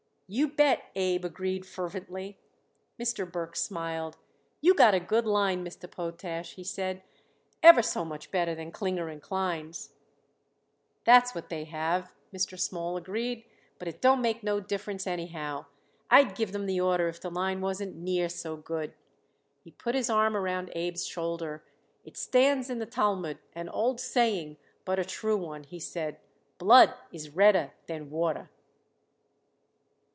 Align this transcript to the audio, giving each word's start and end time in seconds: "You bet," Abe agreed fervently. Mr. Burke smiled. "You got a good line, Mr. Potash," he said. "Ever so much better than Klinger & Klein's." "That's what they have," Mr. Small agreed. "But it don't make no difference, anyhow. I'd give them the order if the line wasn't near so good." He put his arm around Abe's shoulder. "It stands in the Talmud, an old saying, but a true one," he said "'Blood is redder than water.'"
"You 0.33 0.47
bet," 0.47 0.83
Abe 0.95 1.25
agreed 1.25 1.65
fervently. 1.65 2.39
Mr. 2.97 3.29
Burke 3.29 3.57
smiled. 3.57 4.15
"You 4.61 4.73
got 4.73 4.93
a 4.93 4.99
good 5.01 5.25
line, 5.25 5.61
Mr. 5.65 5.91
Potash," 5.91 6.53
he 6.53 6.63
said. 6.63 7.03
"Ever 7.61 7.81
so 7.81 8.05
much 8.05 8.31
better 8.31 8.55
than 8.55 8.71
Klinger 8.71 9.19
& 9.19 9.19
Klein's." 9.19 9.89
"That's 11.03 11.35
what 11.35 11.49
they 11.49 11.65
have," 11.65 12.13
Mr. 12.33 12.57
Small 12.57 12.95
agreed. 12.95 13.43
"But 13.77 13.89
it 13.89 13.99
don't 13.99 14.21
make 14.21 14.41
no 14.41 14.61
difference, 14.61 15.05
anyhow. 15.05 15.65
I'd 16.09 16.33
give 16.33 16.53
them 16.53 16.65
the 16.65 16.79
order 16.79 17.09
if 17.09 17.19
the 17.19 17.29
line 17.29 17.59
wasn't 17.59 17.97
near 17.97 18.29
so 18.29 18.55
good." 18.55 18.93
He 19.65 19.71
put 19.71 19.95
his 19.95 20.09
arm 20.09 20.37
around 20.37 20.69
Abe's 20.73 21.05
shoulder. 21.05 21.61
"It 22.05 22.15
stands 22.15 22.69
in 22.69 22.79
the 22.79 22.85
Talmud, 22.85 23.39
an 23.53 23.67
old 23.67 23.99
saying, 23.99 24.55
but 24.85 24.97
a 24.97 25.03
true 25.03 25.35
one," 25.35 25.65
he 25.65 25.77
said 25.81 26.21
"'Blood 26.57 26.93
is 27.11 27.31
redder 27.31 27.73
than 27.87 28.09
water.'" 28.09 28.49